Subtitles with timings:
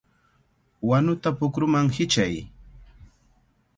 [0.89, 2.35] ¡Wanuta pukruman hichay!